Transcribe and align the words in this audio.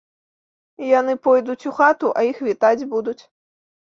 Яны 0.99 1.13
пойдуць 1.27 1.67
у 1.71 1.75
хату, 1.79 2.07
а 2.21 2.25
іх 2.31 2.37
вітаць 2.47 2.87
будуць. 2.95 3.21